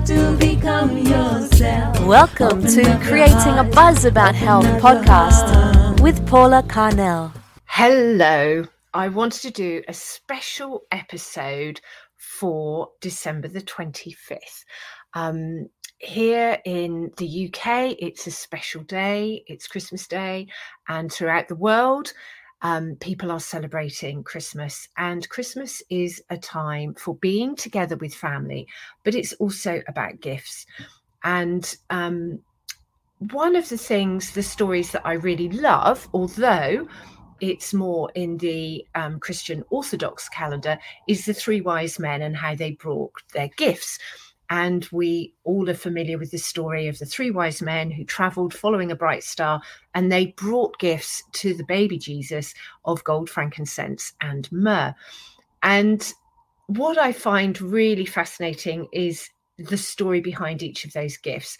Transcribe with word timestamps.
have 0.00 0.06
to 0.08 0.36
become 0.38 0.96
yourself. 0.96 2.06
Welcome 2.06 2.58
Open 2.58 2.74
to 2.74 3.00
Creating 3.02 3.58
a 3.58 3.64
Buzz 3.64 4.04
About 4.04 4.34
Health 4.34 4.64
open 4.66 4.76
up 4.76 5.04
podcast 5.04 6.00
with 6.00 6.26
Paula 6.26 6.62
Carnell. 6.62 7.32
Hello. 7.66 8.64
I 8.94 9.08
wanted 9.08 9.42
to 9.42 9.50
do 9.50 9.82
a 9.88 9.92
special 9.92 10.82
episode 10.90 11.80
for 12.16 12.90
December 13.00 13.48
the 13.48 13.60
25th. 13.60 14.64
Um, 15.14 15.68
here 15.98 16.58
in 16.64 17.10
the 17.18 17.48
UK, 17.48 17.96
it's 17.98 18.26
a 18.26 18.30
special 18.30 18.82
day, 18.84 19.44
it's 19.46 19.68
Christmas 19.68 20.06
Day, 20.06 20.46
and 20.88 21.12
throughout 21.12 21.48
the 21.48 21.56
world, 21.56 22.12
um, 22.62 22.96
people 22.96 23.30
are 23.30 23.40
celebrating 23.40 24.22
Christmas. 24.22 24.88
And 24.96 25.28
Christmas 25.28 25.82
is 25.90 26.22
a 26.30 26.36
time 26.36 26.94
for 26.94 27.16
being 27.16 27.56
together 27.56 27.96
with 27.96 28.14
family, 28.14 28.66
but 29.04 29.14
it's 29.14 29.32
also 29.34 29.82
about 29.88 30.20
gifts. 30.20 30.66
And 31.24 31.76
um, 31.90 32.40
one 33.32 33.56
of 33.56 33.68
the 33.68 33.78
things, 33.78 34.32
the 34.32 34.42
stories 34.42 34.92
that 34.92 35.06
I 35.06 35.14
really 35.14 35.50
love, 35.50 36.08
although 36.12 36.86
it's 37.40 37.72
more 37.72 38.10
in 38.14 38.36
the 38.38 38.86
um, 38.94 39.18
Christian 39.18 39.64
Orthodox 39.70 40.28
calendar, 40.28 40.78
is 41.08 41.24
the 41.24 41.34
three 41.34 41.60
wise 41.60 41.98
men 41.98 42.22
and 42.22 42.36
how 42.36 42.54
they 42.54 42.72
brought 42.72 43.12
their 43.32 43.48
gifts. 43.56 43.98
And 44.50 44.86
we 44.90 45.32
all 45.44 45.70
are 45.70 45.74
familiar 45.74 46.18
with 46.18 46.32
the 46.32 46.38
story 46.38 46.88
of 46.88 46.98
the 46.98 47.06
three 47.06 47.30
wise 47.30 47.62
men 47.62 47.90
who 47.90 48.04
traveled 48.04 48.52
following 48.52 48.90
a 48.90 48.96
bright 48.96 49.22
star 49.22 49.62
and 49.94 50.10
they 50.10 50.26
brought 50.26 50.78
gifts 50.80 51.22
to 51.34 51.54
the 51.54 51.64
baby 51.64 51.96
Jesus 51.96 52.52
of 52.84 53.04
gold, 53.04 53.30
frankincense, 53.30 54.12
and 54.20 54.50
myrrh. 54.50 54.92
And 55.62 56.12
what 56.66 56.98
I 56.98 57.12
find 57.12 57.60
really 57.60 58.04
fascinating 58.04 58.88
is 58.92 59.30
the 59.58 59.76
story 59.76 60.20
behind 60.20 60.64
each 60.64 60.84
of 60.84 60.92
those 60.92 61.16
gifts. 61.16 61.56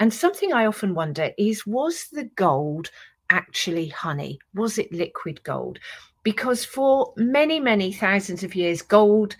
And 0.00 0.12
something 0.12 0.52
I 0.52 0.66
often 0.66 0.94
wonder 0.94 1.30
is 1.38 1.64
was 1.64 2.08
the 2.10 2.24
gold 2.24 2.90
actually 3.30 3.88
honey? 3.88 4.40
Was 4.54 4.78
it 4.78 4.92
liquid 4.92 5.42
gold? 5.44 5.78
Because 6.24 6.64
for 6.64 7.12
many, 7.16 7.60
many 7.60 7.92
thousands 7.92 8.42
of 8.42 8.54
years, 8.54 8.82
gold 8.82 9.36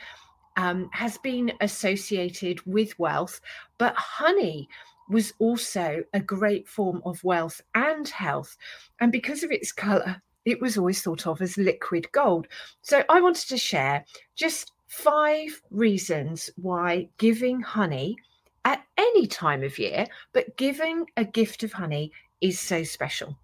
um, 0.57 0.89
has 0.93 1.19
been 1.19 1.53
associated 1.61 2.61
with 2.67 2.99
wealth, 2.99 3.41
but 3.79 3.95
honey 3.97 4.69
was 5.09 5.33
also 5.39 6.03
a 6.15 6.21
great 6.21 6.69
form 6.69 7.03
of 7.05 7.23
wealth 7.25 7.61
and 7.75 8.09
health. 8.09 8.57
And 9.01 9.13
because 9.13 9.43
of 9.43 9.51
its 9.51 9.73
color, 9.73 10.23
it 10.45 10.61
was 10.61 10.77
always 10.77 11.03
thought 11.03 11.27
of 11.27 11.41
as 11.41 11.57
liquid 11.57 12.11
gold. 12.13 12.49
So 12.83 13.05
I 13.09 13.21
wanted 13.21 13.49
to 13.49 13.57
share 13.57 14.05
just 14.35 14.73
five 14.89 15.63
reasons 15.71 16.51
why 16.57 17.09
giving 17.19 17.61
honey 17.61 18.17
at 18.65 18.85
any 18.97 19.27
time 19.27 19.63
of 19.63 19.79
year, 19.79 20.07
but 20.33 20.57
giving 20.57 21.07
a 21.17 21.25
gift 21.25 21.63
of 21.63 21.73
honey 21.73 22.13
is 22.41 22.59
so 22.59 22.85
special. 22.85 23.37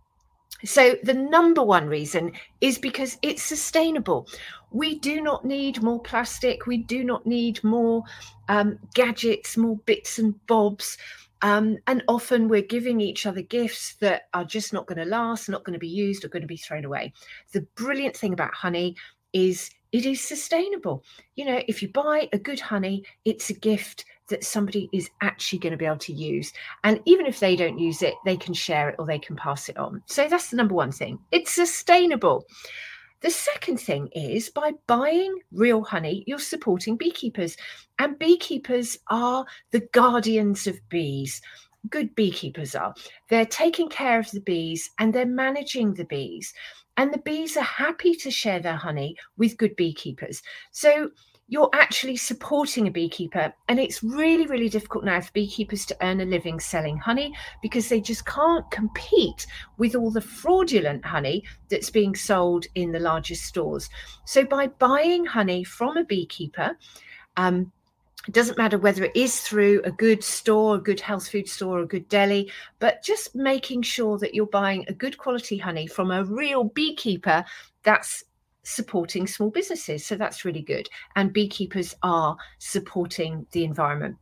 So, 0.64 0.96
the 1.02 1.14
number 1.14 1.62
one 1.62 1.86
reason 1.86 2.32
is 2.60 2.78
because 2.78 3.16
it's 3.22 3.42
sustainable. 3.42 4.28
We 4.70 4.98
do 4.98 5.20
not 5.20 5.44
need 5.44 5.82
more 5.82 6.00
plastic. 6.00 6.66
We 6.66 6.78
do 6.78 7.04
not 7.04 7.26
need 7.26 7.62
more 7.62 8.02
um, 8.48 8.78
gadgets, 8.94 9.56
more 9.56 9.76
bits 9.86 10.18
and 10.18 10.34
bobs. 10.46 10.98
Um, 11.42 11.78
and 11.86 12.02
often 12.08 12.48
we're 12.48 12.62
giving 12.62 13.00
each 13.00 13.24
other 13.24 13.42
gifts 13.42 13.94
that 13.96 14.22
are 14.34 14.44
just 14.44 14.72
not 14.72 14.86
going 14.86 14.98
to 14.98 15.04
last, 15.04 15.48
not 15.48 15.64
going 15.64 15.74
to 15.74 15.78
be 15.78 15.88
used, 15.88 16.24
or 16.24 16.28
going 16.28 16.42
to 16.42 16.48
be 16.48 16.56
thrown 16.56 16.84
away. 16.84 17.12
The 17.52 17.66
brilliant 17.76 18.16
thing 18.16 18.32
about 18.32 18.52
honey 18.54 18.96
is 19.32 19.70
it 19.92 20.04
is 20.04 20.20
sustainable. 20.20 21.04
You 21.36 21.44
know, 21.46 21.62
if 21.68 21.82
you 21.82 21.88
buy 21.88 22.28
a 22.32 22.38
good 22.38 22.60
honey, 22.60 23.04
it's 23.24 23.50
a 23.50 23.54
gift 23.54 24.04
that 24.28 24.44
somebody 24.44 24.88
is 24.92 25.10
actually 25.20 25.58
going 25.58 25.72
to 25.72 25.76
be 25.76 25.86
able 25.86 25.96
to 25.98 26.12
use. 26.12 26.52
And 26.84 27.00
even 27.04 27.26
if 27.26 27.40
they 27.40 27.56
don't 27.56 27.78
use 27.78 28.02
it, 28.02 28.14
they 28.24 28.36
can 28.36 28.54
share 28.54 28.88
it 28.90 28.96
or 28.98 29.06
they 29.06 29.18
can 29.18 29.36
pass 29.36 29.68
it 29.68 29.76
on. 29.76 30.02
So 30.06 30.28
that's 30.28 30.50
the 30.50 30.56
number 30.56 30.74
one 30.74 30.92
thing. 30.92 31.18
It's 31.32 31.52
sustainable. 31.52 32.44
The 33.20 33.30
second 33.30 33.78
thing 33.78 34.08
is 34.12 34.48
by 34.48 34.72
buying 34.86 35.34
real 35.50 35.82
honey, 35.82 36.22
you're 36.26 36.38
supporting 36.38 36.96
beekeepers. 36.96 37.56
And 37.98 38.18
beekeepers 38.18 38.98
are 39.08 39.44
the 39.72 39.80
guardians 39.92 40.68
of 40.68 40.78
bees. 40.88 41.40
Good 41.90 42.14
beekeepers 42.14 42.74
are. 42.74 42.94
They're 43.28 43.46
taking 43.46 43.88
care 43.88 44.20
of 44.20 44.30
the 44.30 44.40
bees 44.40 44.90
and 44.98 45.12
they're 45.12 45.26
managing 45.26 45.94
the 45.94 46.04
bees. 46.04 46.52
And 46.96 47.12
the 47.12 47.18
bees 47.18 47.56
are 47.56 47.62
happy 47.62 48.14
to 48.14 48.30
share 48.30 48.60
their 48.60 48.76
honey 48.76 49.16
with 49.36 49.56
good 49.56 49.74
beekeepers. 49.76 50.42
So 50.70 51.10
you're 51.48 51.70
actually 51.72 52.16
supporting 52.16 52.86
a 52.86 52.90
beekeeper. 52.90 53.52
And 53.68 53.80
it's 53.80 54.02
really, 54.02 54.46
really 54.46 54.68
difficult 54.68 55.04
now 55.04 55.20
for 55.20 55.32
beekeepers 55.32 55.86
to 55.86 55.96
earn 56.02 56.20
a 56.20 56.26
living 56.26 56.60
selling 56.60 56.98
honey 56.98 57.32
because 57.62 57.88
they 57.88 58.02
just 58.02 58.26
can't 58.26 58.70
compete 58.70 59.46
with 59.78 59.96
all 59.96 60.10
the 60.10 60.20
fraudulent 60.20 61.04
honey 61.06 61.44
that's 61.70 61.90
being 61.90 62.14
sold 62.14 62.66
in 62.74 62.92
the 62.92 63.00
largest 63.00 63.44
stores. 63.44 63.88
So 64.26 64.44
by 64.44 64.66
buying 64.66 65.24
honey 65.24 65.64
from 65.64 65.96
a 65.96 66.04
beekeeper, 66.04 66.76
um, 67.38 67.72
it 68.26 68.34
doesn't 68.34 68.58
matter 68.58 68.76
whether 68.76 69.04
it 69.04 69.16
is 69.16 69.40
through 69.40 69.80
a 69.84 69.90
good 69.90 70.22
store, 70.22 70.74
a 70.74 70.80
good 70.80 71.00
health 71.00 71.30
food 71.30 71.48
store, 71.48 71.80
a 71.80 71.86
good 71.86 72.10
deli, 72.10 72.52
but 72.78 73.02
just 73.02 73.34
making 73.34 73.80
sure 73.80 74.18
that 74.18 74.34
you're 74.34 74.44
buying 74.44 74.84
a 74.86 74.92
good 74.92 75.16
quality 75.16 75.56
honey 75.56 75.86
from 75.86 76.10
a 76.10 76.24
real 76.24 76.64
beekeeper 76.64 77.42
that's 77.84 78.24
supporting 78.68 79.26
small 79.26 79.50
businesses. 79.50 80.04
So 80.04 80.16
that's 80.16 80.44
really 80.44 80.62
good. 80.62 80.88
And 81.16 81.32
beekeepers 81.32 81.94
are 82.02 82.36
supporting 82.58 83.46
the 83.52 83.64
environment. 83.64 84.16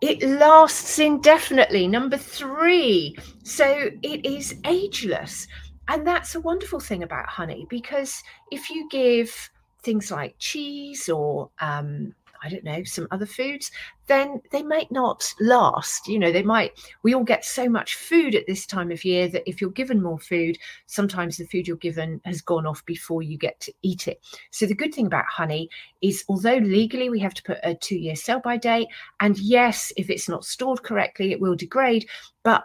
It 0.00 0.22
lasts 0.22 0.98
indefinitely. 0.98 1.86
Number 1.86 2.16
three. 2.16 3.16
So 3.42 3.90
it 4.02 4.24
is 4.24 4.54
ageless. 4.64 5.46
And 5.88 6.06
that's 6.06 6.36
a 6.36 6.40
wonderful 6.40 6.80
thing 6.80 7.02
about 7.02 7.28
honey 7.28 7.66
because 7.68 8.22
if 8.52 8.70
you 8.70 8.88
give 8.90 9.50
things 9.82 10.10
like 10.10 10.36
cheese 10.38 11.08
or 11.08 11.50
um, 11.60 12.14
I 12.42 12.48
don't 12.48 12.64
know, 12.64 12.82
some 12.84 13.06
other 13.10 13.26
foods, 13.26 13.70
then 14.06 14.40
they 14.50 14.62
might 14.62 14.90
not 14.90 15.32
last. 15.40 16.08
You 16.08 16.18
know, 16.18 16.32
they 16.32 16.42
might, 16.42 16.72
we 17.02 17.14
all 17.14 17.24
get 17.24 17.44
so 17.44 17.68
much 17.68 17.94
food 17.94 18.34
at 18.34 18.46
this 18.46 18.66
time 18.66 18.90
of 18.90 19.04
year 19.04 19.28
that 19.28 19.48
if 19.48 19.60
you're 19.60 19.70
given 19.70 20.02
more 20.02 20.18
food, 20.18 20.58
sometimes 20.86 21.36
the 21.36 21.46
food 21.46 21.68
you're 21.68 21.76
given 21.76 22.20
has 22.24 22.40
gone 22.40 22.66
off 22.66 22.84
before 22.86 23.22
you 23.22 23.38
get 23.38 23.60
to 23.60 23.72
eat 23.82 24.08
it. 24.08 24.20
So 24.50 24.66
the 24.66 24.74
good 24.74 24.94
thing 24.94 25.06
about 25.06 25.26
honey 25.26 25.68
is, 26.00 26.24
although 26.28 26.56
legally 26.56 27.10
we 27.10 27.20
have 27.20 27.34
to 27.34 27.42
put 27.42 27.58
a 27.62 27.74
two 27.74 27.96
year 27.98 28.16
sell 28.16 28.40
by 28.40 28.56
date, 28.56 28.88
and 29.20 29.38
yes, 29.38 29.92
if 29.96 30.10
it's 30.10 30.28
not 30.28 30.44
stored 30.44 30.82
correctly, 30.82 31.32
it 31.32 31.40
will 31.40 31.54
degrade, 31.54 32.08
but 32.42 32.64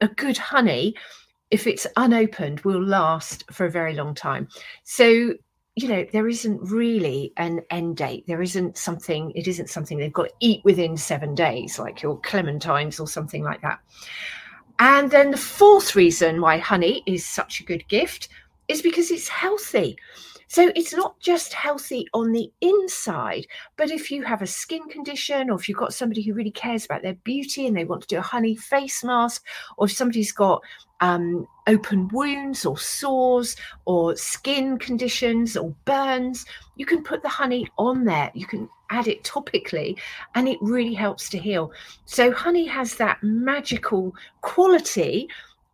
a 0.00 0.08
good 0.08 0.36
honey, 0.36 0.94
if 1.50 1.66
it's 1.66 1.86
unopened, 1.96 2.60
will 2.60 2.82
last 2.82 3.44
for 3.52 3.66
a 3.66 3.70
very 3.70 3.94
long 3.94 4.14
time. 4.14 4.48
So 4.82 5.34
you 5.76 5.88
know 5.88 6.06
there 6.12 6.28
isn't 6.28 6.60
really 6.62 7.32
an 7.36 7.60
end 7.70 7.96
date. 7.96 8.24
There 8.26 8.42
isn't 8.42 8.78
something 8.78 9.32
it 9.32 9.48
isn't 9.48 9.70
something 9.70 9.98
they've 9.98 10.12
got 10.12 10.28
to 10.28 10.34
eat 10.40 10.64
within 10.64 10.96
seven 10.96 11.34
days 11.34 11.78
like 11.78 12.02
your 12.02 12.20
clementines 12.20 13.00
or 13.00 13.08
something 13.08 13.42
like 13.42 13.60
that. 13.62 13.80
And 14.78 15.10
then 15.10 15.30
the 15.30 15.36
fourth 15.36 15.94
reason 15.94 16.40
why 16.40 16.58
honey 16.58 17.02
is 17.06 17.24
such 17.24 17.60
a 17.60 17.64
good 17.64 17.86
gift 17.88 18.28
is 18.68 18.82
because 18.82 19.10
it's 19.10 19.28
healthy 19.28 19.96
so 20.54 20.70
it's 20.76 20.94
not 20.94 21.18
just 21.18 21.52
healthy 21.52 22.06
on 22.14 22.30
the 22.30 22.48
inside, 22.60 23.48
but 23.76 23.90
if 23.90 24.08
you 24.08 24.22
have 24.22 24.40
a 24.40 24.46
skin 24.46 24.88
condition 24.88 25.50
or 25.50 25.58
if 25.58 25.68
you've 25.68 25.78
got 25.78 25.92
somebody 25.92 26.22
who 26.22 26.32
really 26.32 26.52
cares 26.52 26.84
about 26.84 27.02
their 27.02 27.16
beauty 27.24 27.66
and 27.66 27.76
they 27.76 27.84
want 27.84 28.02
to 28.02 28.06
do 28.06 28.18
a 28.18 28.22
honey 28.22 28.54
face 28.54 29.02
mask, 29.02 29.44
or 29.76 29.86
if 29.86 29.92
somebody's 29.92 30.30
got 30.30 30.62
um, 31.00 31.44
open 31.66 32.06
wounds 32.12 32.64
or 32.64 32.78
sores 32.78 33.56
or 33.84 34.14
skin 34.14 34.78
conditions 34.78 35.56
or 35.56 35.74
burns, 35.86 36.46
you 36.76 36.86
can 36.86 37.02
put 37.02 37.20
the 37.22 37.28
honey 37.28 37.66
on 37.76 38.04
there. 38.04 38.30
You 38.32 38.46
can 38.46 38.68
add 38.90 39.08
it 39.08 39.24
topically 39.24 39.98
and 40.36 40.46
it 40.46 40.58
really 40.60 40.94
helps 40.94 41.28
to 41.30 41.38
heal. 41.38 41.72
So, 42.04 42.30
honey 42.30 42.66
has 42.66 42.94
that 42.94 43.20
magical 43.24 44.14
quality 44.40 45.28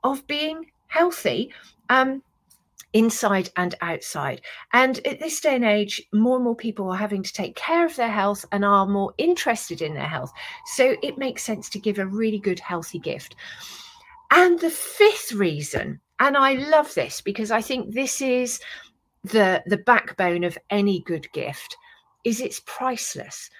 of 0.04 0.26
being 0.26 0.70
healthy. 0.86 1.52
Um, 1.90 2.22
inside 2.92 3.50
and 3.56 3.74
outside. 3.80 4.40
And 4.72 5.04
at 5.06 5.20
this 5.20 5.40
day 5.40 5.56
and 5.56 5.64
age, 5.64 6.02
more 6.12 6.36
and 6.36 6.44
more 6.44 6.56
people 6.56 6.90
are 6.90 6.96
having 6.96 7.22
to 7.22 7.32
take 7.32 7.56
care 7.56 7.86
of 7.86 7.96
their 7.96 8.10
health 8.10 8.44
and 8.52 8.64
are 8.64 8.86
more 8.86 9.14
interested 9.18 9.82
in 9.82 9.94
their 9.94 10.08
health. 10.08 10.32
So 10.74 10.96
it 11.02 11.18
makes 11.18 11.42
sense 11.42 11.68
to 11.70 11.78
give 11.78 11.98
a 11.98 12.06
really 12.06 12.38
good, 12.38 12.60
healthy 12.60 12.98
gift. 12.98 13.36
And 14.30 14.58
the 14.58 14.70
fifth 14.70 15.32
reason, 15.32 16.00
and 16.18 16.36
I 16.36 16.54
love 16.54 16.94
this 16.94 17.20
because 17.20 17.50
I 17.50 17.60
think 17.60 17.94
this 17.94 18.20
is 18.20 18.60
the 19.24 19.62
the 19.66 19.76
backbone 19.76 20.44
of 20.44 20.56
any 20.70 21.00
good 21.00 21.30
gift, 21.32 21.76
is 22.24 22.40
it's 22.40 22.62
priceless. 22.64 23.50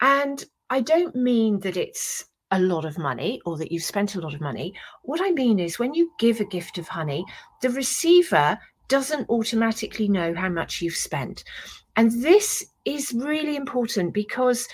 And 0.00 0.44
I 0.70 0.80
don't 0.80 1.14
mean 1.14 1.60
that 1.60 1.76
it's 1.76 2.24
a 2.50 2.60
lot 2.60 2.84
of 2.84 2.98
money 2.98 3.40
or 3.44 3.56
that 3.58 3.70
you've 3.70 3.84
spent 3.84 4.14
a 4.14 4.20
lot 4.20 4.34
of 4.34 4.40
money. 4.40 4.74
What 5.02 5.20
I 5.22 5.30
mean 5.30 5.58
is 5.58 5.78
when 5.78 5.94
you 5.94 6.10
give 6.18 6.40
a 6.40 6.44
gift 6.44 6.78
of 6.78 6.88
honey, 6.88 7.24
the 7.60 7.70
receiver 7.70 8.58
doesn't 8.88 9.28
automatically 9.28 10.08
know 10.08 10.34
how 10.34 10.48
much 10.48 10.80
you've 10.80 10.94
spent. 10.94 11.44
And 11.96 12.10
this 12.22 12.64
is 12.84 13.12
really 13.12 13.56
important 13.56 14.14
because 14.14 14.66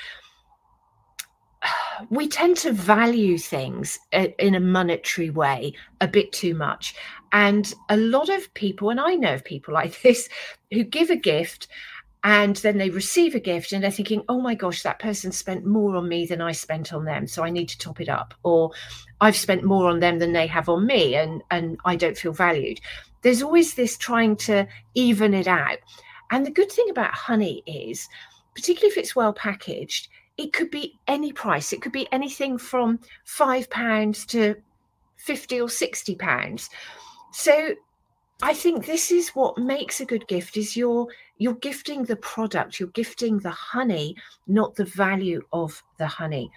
we 2.11 2.29
tend 2.29 2.56
to 2.59 2.73
value 2.73 3.38
things 3.38 3.99
uh, 4.12 4.29
in 4.38 4.55
a 4.55 4.61
monetary 4.61 5.31
way 5.31 5.73
a 6.00 6.09
bit 6.09 6.32
too 6.32 6.55
much. 6.55 6.94
And 7.32 7.73
a 7.88 7.97
lot 7.97 8.29
of 8.29 8.53
people, 8.55 8.91
and 8.91 9.00
I 9.00 9.15
know 9.15 9.35
of 9.35 9.44
people 9.44 9.75
like 9.75 10.00
this, 10.03 10.29
who 10.73 10.85
give 10.85 11.11
a 11.11 11.17
gift 11.17 11.67
and 12.25 12.56
then 12.56 12.79
they 12.79 12.88
receive 12.88 13.35
a 13.35 13.41
gift 13.41 13.73
and 13.73 13.85
they're 13.85 13.91
thinking, 13.91 14.25
oh 14.31 14.41
my 14.41 14.55
gosh, 14.55 14.82
that 14.82 14.99
person 14.99 15.31
spent 15.31 15.67
more 15.67 15.94
on 15.94 16.09
me 16.09 16.25
than 16.25 16.41
I 16.41 16.53
spent 16.53 16.94
on 16.94 17.05
them. 17.05 17.26
So 17.26 17.44
I 17.44 17.50
need 17.50 17.69
to 17.69 17.79
top 17.79 18.00
it 18.00 18.09
up. 18.09 18.32
Or 18.43 18.71
I've 19.21 19.37
spent 19.37 19.62
more 19.62 19.91
on 19.91 20.00
them 20.00 20.19
than 20.19 20.32
they 20.32 20.47
have 20.47 20.71
on 20.71 20.87
me 20.87 21.15
and, 21.17 21.43
and 21.50 21.76
I 21.85 21.97
don't 21.97 22.17
feel 22.17 22.32
valued. 22.32 22.81
There's 23.21 23.43
always 23.43 23.75
this 23.75 23.99
trying 23.99 24.37
to 24.37 24.67
even 24.94 25.35
it 25.35 25.47
out. 25.47 25.79
And 26.31 26.47
the 26.47 26.50
good 26.50 26.73
thing 26.73 26.88
about 26.88 27.12
honey 27.12 27.62
is, 27.67 28.09
particularly 28.55 28.91
if 28.91 28.97
it's 28.97 29.15
well 29.15 29.35
packaged, 29.35 30.09
it 30.38 30.55
could 30.55 30.71
be 30.71 30.99
any 31.06 31.31
price. 31.31 31.75
It 31.75 31.82
could 31.82 31.93
be 31.93 32.09
anything 32.11 32.56
from 32.56 33.00
five 33.25 33.69
pounds 33.69 34.25
to 34.26 34.56
50 35.17 35.61
or 35.61 35.69
60 35.69 36.15
pounds. 36.15 36.71
So 37.32 37.75
I 38.44 38.52
think 38.52 38.85
this 38.85 39.11
is 39.11 39.31
what 39.31 39.56
makes 39.56 40.02
a 40.02 40.05
good 40.05 40.29
gift 40.29 40.58
is 40.58 40.76
you're 40.76 41.08
you're 41.38 41.55
gifting 41.55 42.05
the 42.05 42.17
product, 42.17 42.79
you're 42.79 42.91
gifting 42.91 43.38
the 43.38 43.50
honey, 43.50 44.17
not 44.46 44.75
the 44.75 44.85
value 44.85 45.41
of 45.55 45.82
the 45.96 46.06
honey. 46.06 46.50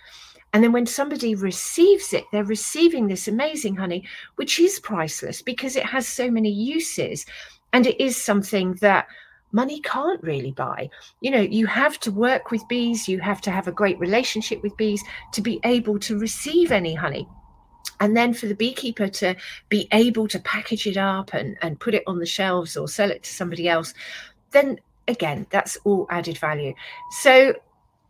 And 0.52 0.62
then 0.62 0.74
when 0.74 0.86
somebody 0.86 1.34
receives 1.34 2.12
it, 2.12 2.26
they're 2.34 2.44
receiving 2.44 3.08
this 3.08 3.30
amazing 3.30 3.78
honey, 3.78 4.04
which 4.36 4.60
is 4.60 4.82
priceless 4.82 5.42
because 5.42 5.78
it 5.78 5.86
has 5.86 6.06
so 6.06 6.30
many 6.30 6.52
uses. 6.52 7.26
And 7.72 7.88
it 7.88 8.04
is 8.04 8.18
something 8.18 8.74
that 8.82 9.08
money 9.54 9.80
can't 9.80 10.22
really 10.22 10.52
buy. 10.52 10.90
You 11.22 11.32
know, 11.32 11.40
you 11.40 11.68
have 11.68 12.02
to 12.02 12.12
work 12.12 12.52
with 12.52 12.68
bees, 12.68 13.08
you 13.08 13.22
have 13.22 13.40
to 13.44 13.52
have 13.52 13.70
a 13.70 13.80
great 13.80 13.98
relationship 13.98 14.62
with 14.62 14.76
bees 14.76 15.02
to 15.32 15.42
be 15.42 15.62
able 15.64 16.00
to 16.00 16.20
receive 16.20 16.74
any 16.74 16.96
honey. 16.96 17.30
And 18.00 18.16
then 18.16 18.34
for 18.34 18.48
the 18.48 18.56
beekeeper 18.56 19.08
to 19.08 19.36
be 19.70 19.88
able 19.92 20.28
to 20.30 20.40
package 20.40 20.88
it 20.88 20.98
up 20.98 21.34
and, 21.34 21.58
and 21.62 21.80
put 21.80 21.96
it 21.96 22.04
on 22.08 22.20
the 22.20 22.26
shelves 22.26 22.78
or 22.78 22.88
sell 22.88 23.12
it 23.12 23.24
to 23.24 23.34
somebody 23.34 23.68
else, 23.68 23.94
then 24.52 24.80
again, 25.08 25.48
that's 25.50 25.78
all 25.84 26.08
added 26.10 26.38
value. 26.38 26.74
So 27.22 27.54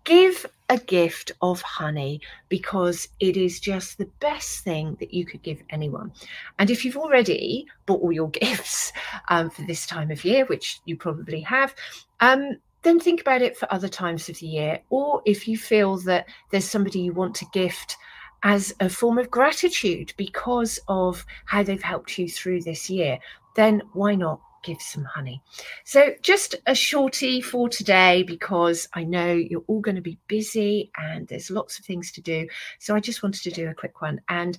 give 0.03 0.45
a 0.69 0.77
gift 0.77 1.31
of 1.41 1.61
honey 1.61 2.21
because 2.49 3.07
it 3.19 3.37
is 3.37 3.59
just 3.59 3.97
the 3.97 4.09
best 4.19 4.63
thing 4.63 4.95
that 4.99 5.13
you 5.13 5.25
could 5.25 5.43
give 5.43 5.61
anyone. 5.69 6.11
And 6.59 6.69
if 6.69 6.83
you've 6.83 6.97
already 6.97 7.67
bought 7.85 8.01
all 8.01 8.11
your 8.11 8.29
gifts 8.41 8.93
um, 9.29 9.49
for 9.49 9.61
this 9.63 9.85
time 9.85 10.11
of 10.11 10.25
year, 10.25 10.45
which 10.45 10.79
you 10.85 10.95
probably 10.95 11.41
have, 11.41 11.75
um, 12.19 12.57
then 12.83 12.99
think 12.99 13.21
about 13.21 13.41
it 13.41 13.57
for 13.57 13.71
other 13.71 13.89
times 13.89 14.29
of 14.29 14.39
the 14.39 14.47
year. 14.47 14.79
Or 14.89 15.21
if 15.25 15.47
you 15.47 15.57
feel 15.57 15.97
that 15.99 16.27
there's 16.51 16.69
somebody 16.69 16.99
you 16.99 17.13
want 17.13 17.35
to 17.35 17.45
gift 17.51 17.97
as 18.43 18.73
a 18.79 18.89
form 18.89 19.17
of 19.17 19.31
gratitude 19.31 20.13
because 20.17 20.79
of 20.87 21.25
how 21.45 21.63
they've 21.63 21.81
helped 21.81 22.17
you 22.17 22.29
through 22.29 22.61
this 22.61 22.89
year, 22.89 23.19
then 23.55 23.81
why 23.93 24.15
not 24.15 24.39
give 24.63 24.81
some 24.81 25.03
honey? 25.03 25.41
So, 25.83 26.13
just 26.21 26.55
a 26.65 26.75
shorty 26.75 27.41
for 27.41 27.69
today 27.69 28.23
because 28.23 28.87
I 28.93 29.03
know 29.03 29.33
you're 29.33 29.63
all 29.67 29.81
going 29.81 29.95
to 29.95 30.01
be 30.01 30.17
busy 30.27 30.91
and 30.97 31.27
there's 31.27 31.49
lots 31.49 31.79
of 31.79 31.85
things 31.85 32.11
to 32.13 32.21
do. 32.21 32.47
So, 32.79 32.95
I 32.95 32.99
just 32.99 33.23
wanted 33.23 33.43
to 33.43 33.51
do 33.51 33.69
a 33.69 33.73
quick 33.73 34.01
one. 34.01 34.21
And 34.29 34.57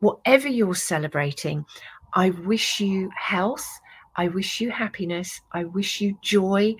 whatever 0.00 0.48
you're 0.48 0.74
celebrating, 0.74 1.64
I 2.14 2.30
wish 2.30 2.80
you 2.80 3.10
health. 3.16 3.66
I 4.16 4.28
wish 4.28 4.60
you 4.60 4.70
happiness. 4.70 5.40
I 5.52 5.64
wish 5.64 6.00
you 6.00 6.16
joy. 6.22 6.74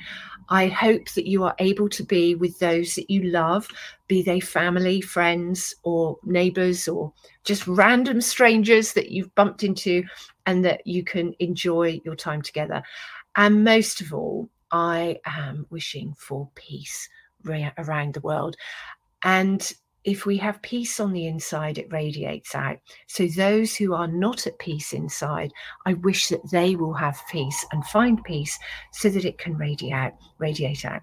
I 0.49 0.69
hope 0.69 1.11
that 1.11 1.27
you 1.27 1.45
are 1.45 1.55
able 1.59 1.89
to 1.91 2.03
be 2.03 2.35
with 2.35 2.59
those 2.59 2.95
that 2.95 3.11
you 3.11 3.25
love, 3.25 3.69
be 4.09 4.23
they 4.23 4.41
family, 4.41 5.01
friends, 5.01 5.75
or 5.83 6.19
neighbors, 6.25 6.89
or 6.89 7.13
just 7.45 7.67
random 7.67 8.21
strangers 8.21 8.93
that 8.95 9.11
you've 9.11 9.35
bumped 9.35 9.65
into, 9.65 10.05
and 10.47 10.65
that 10.65 10.87
you 10.87 11.05
can 11.05 11.35
enjoy 11.41 12.01
your 12.05 12.17
time 12.17 12.43
together. 12.43 12.83
And 13.37 13.65
most 13.65 14.01
of 14.01 14.15
all, 14.15 14.49
I 14.71 15.19
am 15.27 15.67
wishing 15.71 16.15
for 16.19 16.49
peace 16.55 17.09
around 17.45 18.15
the 18.15 18.21
world. 18.21 18.57
And 19.23 19.73
if 20.07 20.25
we 20.25 20.37
have 20.39 20.63
peace 20.63 21.01
on 21.01 21.13
the 21.13 21.27
inside, 21.27 21.79
it 21.79 21.93
radiates 21.93 22.55
out. 22.55 22.79
So, 23.09 23.27
those 23.27 23.75
who 23.75 23.93
are 23.93 24.07
not 24.07 24.47
at 24.47 24.59
peace 24.59 24.93
inside, 24.93 25.53
I 25.85 25.95
wish 25.95 26.29
that 26.29 26.49
they 26.51 26.77
will 26.77 26.95
have 26.95 27.21
peace 27.31 27.67
and 27.73 27.85
find 27.87 28.23
peace 28.23 28.57
so 28.93 29.11
that 29.11 29.25
it 29.25 29.37
can 29.37 29.57
radiate, 29.59 30.13
radiate 30.39 30.85
out. 30.85 31.03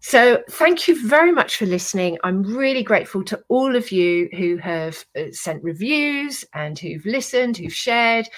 So, 0.00 0.42
thank 0.50 0.86
you 0.86 1.08
very 1.08 1.32
much 1.32 1.56
for 1.56 1.64
listening. 1.64 2.18
I'm 2.22 2.42
really 2.42 2.82
grateful 2.82 3.24
to 3.24 3.42
all 3.48 3.74
of 3.74 3.90
you 3.90 4.28
who 4.36 4.58
have 4.58 5.02
uh, 5.18 5.24
sent 5.32 5.64
reviews 5.64 6.44
and 6.54 6.78
who've 6.78 7.04
listened, 7.06 7.56
who've 7.56 7.72
shared. 7.72 8.28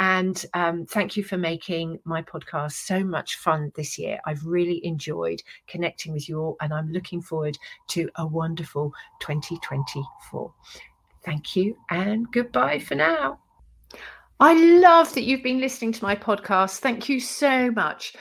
And 0.00 0.42
um, 0.54 0.86
thank 0.86 1.14
you 1.14 1.22
for 1.22 1.36
making 1.36 2.00
my 2.04 2.22
podcast 2.22 2.72
so 2.72 3.04
much 3.04 3.36
fun 3.36 3.70
this 3.76 3.98
year. 3.98 4.18
I've 4.24 4.46
really 4.46 4.84
enjoyed 4.84 5.42
connecting 5.68 6.14
with 6.14 6.26
you 6.26 6.40
all, 6.40 6.56
and 6.62 6.72
I'm 6.72 6.90
looking 6.90 7.20
forward 7.20 7.58
to 7.88 8.08
a 8.16 8.26
wonderful 8.26 8.94
2024. 9.20 10.52
Thank 11.22 11.54
you, 11.54 11.76
and 11.90 12.26
goodbye 12.32 12.78
for 12.78 12.94
now. 12.94 13.40
I 14.40 14.54
love 14.54 15.12
that 15.14 15.24
you've 15.24 15.42
been 15.42 15.60
listening 15.60 15.92
to 15.92 16.02
my 16.02 16.16
podcast. 16.16 16.78
Thank 16.78 17.10
you 17.10 17.20
so 17.20 17.70
much. 17.70 18.16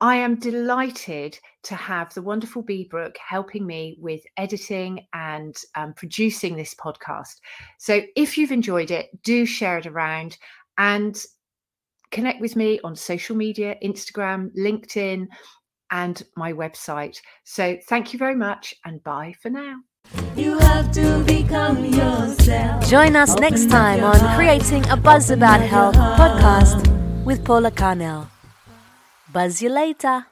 I 0.00 0.16
am 0.16 0.34
delighted 0.34 1.38
to 1.62 1.76
have 1.76 2.12
the 2.12 2.22
wonderful 2.22 2.62
Bee 2.62 2.88
Brook 2.90 3.14
helping 3.24 3.64
me 3.64 3.96
with 4.00 4.22
editing 4.36 5.06
and 5.12 5.56
um, 5.76 5.94
producing 5.94 6.56
this 6.56 6.74
podcast. 6.74 7.36
So 7.78 8.00
if 8.16 8.36
you've 8.36 8.50
enjoyed 8.50 8.90
it, 8.90 9.22
do 9.22 9.46
share 9.46 9.78
it 9.78 9.86
around 9.86 10.38
and 10.78 11.20
connect 12.10 12.40
with 12.40 12.56
me 12.56 12.80
on 12.84 12.94
social 12.94 13.36
media 13.36 13.76
Instagram, 13.82 14.50
LinkedIn, 14.58 15.26
and 15.90 16.22
my 16.36 16.52
website. 16.52 17.16
So 17.44 17.76
thank 17.88 18.12
you 18.12 18.18
very 18.18 18.36
much 18.36 18.74
and 18.84 19.02
bye 19.02 19.34
for 19.42 19.50
now. 19.50 19.76
You 20.36 20.58
have 20.58 20.90
to 20.92 21.22
become 21.24 21.84
yourself. 21.84 22.88
Join 22.88 23.14
us 23.16 23.36
next 23.36 23.70
time 23.70 24.02
on 24.02 24.18
Creating 24.36 24.88
a 24.88 24.96
Buzz 24.96 25.30
About 25.30 25.60
Health 25.60 25.94
podcast 25.94 26.88
with 27.24 27.44
Paula 27.44 27.70
Carnell. 27.70 28.28
Buzz 29.32 29.62
you 29.62 29.68
later. 29.68 30.26